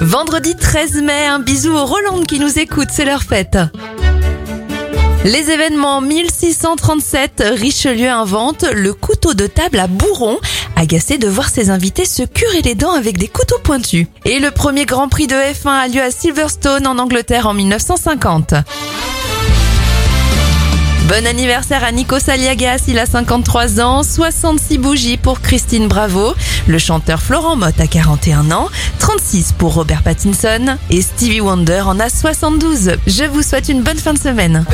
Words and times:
Vendredi 0.00 0.56
13 0.56 1.02
mai, 1.02 1.26
un 1.26 1.40
bisou 1.40 1.72
aux 1.72 1.84
Roland 1.84 2.22
qui 2.26 2.40
nous 2.40 2.58
écoutent, 2.58 2.88
c'est 2.90 3.04
leur 3.04 3.22
fête. 3.22 3.58
Les 5.24 5.50
événements 5.50 6.00
1637, 6.00 7.44
Richelieu 7.52 8.08
invente 8.08 8.64
le 8.72 8.94
couteau 8.94 9.34
de 9.34 9.46
table 9.46 9.78
à 9.78 9.88
bourron, 9.88 10.38
agacé 10.74 11.18
de 11.18 11.28
voir 11.28 11.50
ses 11.50 11.68
invités 11.68 12.06
se 12.06 12.22
curer 12.22 12.62
les 12.62 12.74
dents 12.74 12.92
avec 12.92 13.18
des 13.18 13.28
couteaux 13.28 13.58
pointus. 13.62 14.06
Et 14.24 14.38
le 14.38 14.50
premier 14.50 14.86
Grand 14.86 15.10
Prix 15.10 15.26
de 15.26 15.34
F1 15.34 15.68
a 15.68 15.88
lieu 15.88 16.00
à 16.00 16.10
Silverstone 16.10 16.86
en 16.86 16.96
Angleterre 16.96 17.46
en 17.46 17.52
1950. 17.52 18.54
Bon 21.20 21.26
anniversaire 21.26 21.84
à 21.84 21.92
Nico 21.92 22.18
Saliagas, 22.18 22.84
il 22.88 22.98
a 22.98 23.04
53 23.04 23.82
ans, 23.82 24.02
66 24.02 24.78
bougies 24.78 25.18
pour 25.18 25.42
Christine 25.42 25.86
Bravo, 25.86 26.32
le 26.66 26.78
chanteur 26.78 27.20
Florent 27.20 27.56
Mott 27.56 27.78
a 27.78 27.86
41 27.86 28.50
ans, 28.52 28.70
36 29.00 29.52
pour 29.52 29.74
Robert 29.74 30.02
Pattinson 30.02 30.78
et 30.88 31.02
Stevie 31.02 31.42
Wonder 31.42 31.82
en 31.82 32.00
a 32.00 32.08
72. 32.08 32.92
Je 33.06 33.24
vous 33.24 33.42
souhaite 33.42 33.68
une 33.68 33.82
bonne 33.82 33.98
fin 33.98 34.14
de 34.14 34.18
semaine. 34.18 34.64